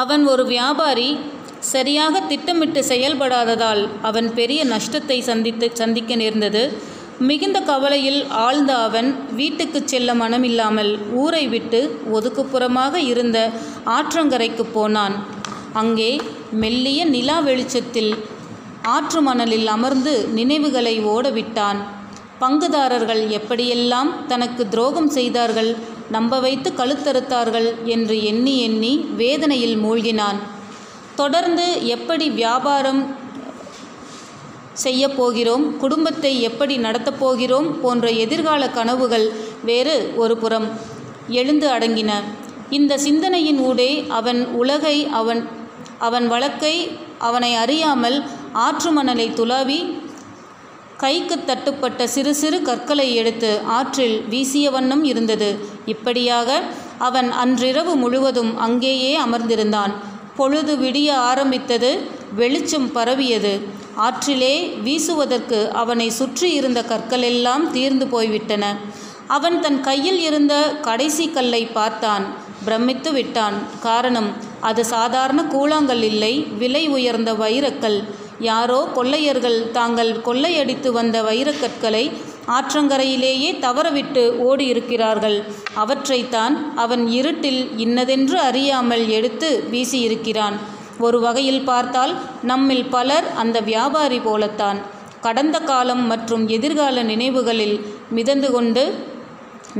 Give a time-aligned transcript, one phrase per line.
[0.00, 1.08] அவன் ஒரு வியாபாரி
[1.72, 6.62] சரியாக திட்டமிட்டு செயல்படாததால் அவன் பெரிய நஷ்டத்தை சந்தித்து சந்திக்க நேர்ந்தது.
[7.28, 9.08] மிகுந்த கவலையில் ஆழ்ந்த அவன்
[9.40, 10.92] வீட்டுக்கு செல்ல மனமில்லாமல்
[11.22, 11.80] ஊரை விட்டு
[12.12, 13.38] ஒதுக்குப்புறமாக இருந்த
[13.96, 15.16] ஆற்றங்கரைக்கு போனான்.
[15.72, 16.10] அங்கே
[16.62, 18.12] மெல்லிய நிலா வெளிச்சத்தில்
[18.96, 21.80] ஆற்று மணலில் அமர்ந்து நினைவுகளை ஓடவிட்டான்.
[22.40, 25.70] பங்குதாரர்கள் எப்படியெல்லாம் தனக்கு துரோகம் செய்தார்கள்
[26.10, 30.38] நம்ப வைத்து கழுத்தறுத்தார்கள் என்று எண்ணி எண்ணி வேதனையில் மூழ்கினான்.
[31.14, 33.20] தொடர்ந்து எப்படி வியாபாரம்
[34.72, 39.32] செய்யப் போகிறோம் குடும்பத்தை எப்படி நடத்தப் போகிறோம் போன்ற எதிர்கால கனவுகள்
[39.64, 40.68] வேறு ஒரு புறம்
[41.28, 42.10] எழுந்து அடங்கின.
[42.70, 45.48] இந்த சிந்தனையின் ஊடே அவன் உலகை அவன்
[45.98, 50.01] அவன் வழக்கை அவனை அறியாமல் ஆற்று மணலை துளாவி
[50.96, 55.58] கைக்கு தட்டுப்பட்ட சிறு சிறு கற்களை எடுத்து ஆற்றில் வீசிய வண்ணம் இருந்தது.
[55.86, 56.60] இப்படியாக
[56.98, 59.92] அவன் அன்றிரவு முழுவதும் அங்கேயே அமர்ந்திருந்தான்.
[60.36, 62.00] பொழுது விடிய ஆரம்பித்தது
[62.34, 63.60] வெளிச்சம் பரவியது.
[63.96, 68.76] ஆற்றிலே வீசுவதற்கு அவனை சுற்றி இருந்த கற்களெல்லாம் தீர்ந்து போய்விட்டன.
[69.26, 72.24] அவன் தன் கையில் இருந்த கடைசி கல்லை பார்த்தான்.
[72.64, 73.54] பிரமித்து விட்டான்.
[73.80, 78.04] காரணம் அது சாதாரண கூழாங்கல் இல்லை விலை உயர்ந்த வைரக்கல்.
[78.50, 82.04] யாரோ கொள்ளையர்கள் தாங்கள் கொள்ளையடித்து வந்த வைரக்கற்களை
[82.56, 85.36] ஆற்றங்கரையிலேயே தவறவிட்டு ஓடியிருக்கிறார்கள்.
[85.82, 90.56] அவற்றைத்தான் அவன் இருட்டில் இன்னதென்று அறியாமல் எடுத்து வீசியிருக்கிறான்.
[91.06, 92.14] ஒரு வகையில் பார்த்தால்
[92.50, 94.80] நம்மில் பலர் அந்த வியாபாரி போலத்தான்.
[95.26, 97.76] கடந்த காலம் மற்றும் எதிர்கால நினைவுகளில்
[98.16, 98.84] மிதந்து கொண்டு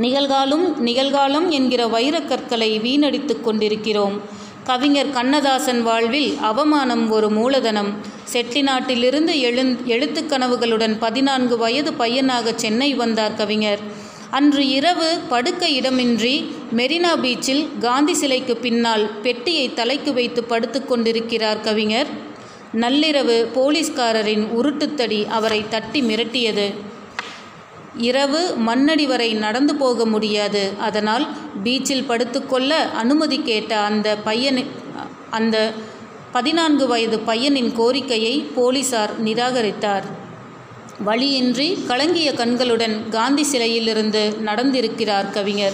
[0.03, 4.15] நிகழ்காலம் நிகழ்காலம் என்கிற வைரக்கற்களை வீணடித்து கொண்டிருக்கிறோம்.
[4.63, 7.91] கவிஞர் கண்ணதாசன் வாழ்வில் அவமானம் ஒரு மூலதனம்.
[8.33, 13.79] செட்டிநாட்டிலிருந்து எழுந் எழுத்துக் கனவுகளுடன் பதினான்கு வயது பையனாக சென்னை வந்தார் கவிஞர்.
[14.29, 16.35] அன்று இரவு படுக்க இடமின்றி
[16.75, 22.07] மெரினா பீச்சில் காந்தி சிலைக்கு பின்னால் பெட்டியை தலைக்கு வைத்து படுத்து கொண்டிருக்கிறார் கவிஞர்.
[22.73, 26.73] நள்ளிரவு போலீஸ்காரரின் உருட்டுத்தடி அவரை தட்டி மிரட்டியது.
[27.97, 30.71] இரவு மண்ணடி வரை நடந்து போக முடியாது.
[30.79, 31.27] அதனால்
[31.63, 34.65] பீச்சில் படுத்துக்கொள்ள அனுமதி கேட்ட அந்த பையனை
[35.29, 35.71] அந்த
[36.31, 40.03] பதினான்கு வயது பையனின் கோரிக்கையை போலீசார் நிராகரித்தார்.
[40.99, 45.73] வழியின்றி கலங்கிய கண்களுடன் காந்தி சிலையிலிருந்து நடந்திருக்கிறார் கவிஞர்.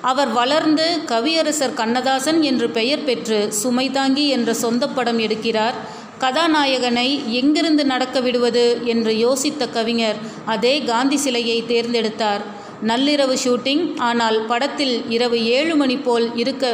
[0.00, 5.74] அவர் வளர்ந்து கவியரசர் கண்ணதாசன் என்று பெயர் பெற்று சுமை தாங்கி என்ற சொந்த படம் எடுக்கிறார்.
[6.22, 7.08] கதாநாயகனை
[7.40, 10.18] எங்கிருந்து நடக்க விடுவது என்று யோசித்த கவிஞர்
[10.54, 12.42] அதே காந்தி சிலையை தேர்ந்தெடுத்தார்.
[12.90, 16.64] நள்ளிரவு ஷூட்டிங் ஆனால் படத்தில் இரவு ஏழு மணி போல் இருக்க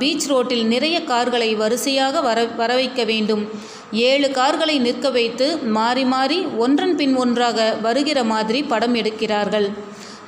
[0.00, 3.44] பீச் ரோட்டில் நிறைய கார்களை வரிசையாக வர வரவைக்க வேண்டும்.
[4.08, 5.46] ஏழு கார்களை நிற்க வைத்து
[5.76, 9.68] மாறி மாறி ஒன்றன் பின் ஒன்றாக வருகிற மாதிரி படம் எடுக்கிறார்கள்.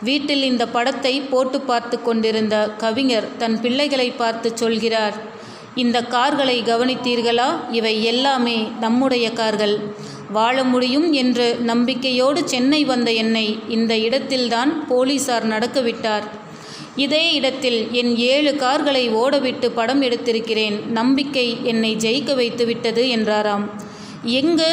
[0.09, 5.17] வீட்டில் இந்த படத்தை போட்டு பார்த்து கொண்டிருந்த கவிஞர் தன் பிள்ளைகளை பார்த்து சொல்கிறார்.
[5.83, 7.49] இந்த கார்களை கவனித்தீர்களா?
[7.71, 9.75] இவை எல்லாமே நம்முடைய கார்கள்.
[10.33, 16.27] வாழ முடியும் என்று நம்பிக்கையோடு சென்னை வந்த என்னை இந்த இடத்தில்தான் போலீசார் நடக்கவிட்டார்
[16.97, 20.77] இதே இடத்தில் என் ஏழு கார்களை ஓடவிட்டு படம் எடுத்திருக்கிறேன்.
[20.91, 23.65] நம்பிக்கை என்னை ஜெயிக்க வைத்து விட்டது என்றாராம்.
[24.41, 24.71] எங்கு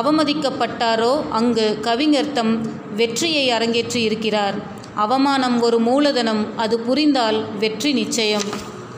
[0.00, 2.54] அவமதிக்கப்பட்டாரோ அங்கு கவிஞர் தம்
[2.96, 4.58] வெற்றியை அரங்கேற்றி இருக்கிறார்
[4.94, 6.44] அவமானம் ஒரு மூலதனம்.
[6.56, 8.46] அது புரிந்தால் வெற்றி நிச்சயம்.